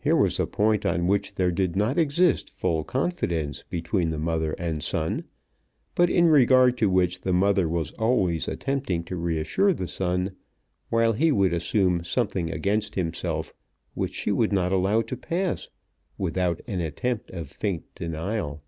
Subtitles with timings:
[0.00, 4.56] Here was a point on which there did not exist full confidence between the mother
[4.58, 5.22] and son,
[5.94, 10.32] but in regard to which the mother was always attempting to reassure the son,
[10.90, 13.52] while he would assume something against himself
[13.94, 15.68] which she would not allow to pass
[16.18, 18.64] without an attempt of faint denial.